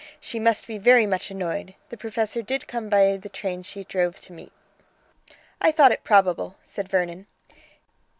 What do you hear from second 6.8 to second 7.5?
Vernon.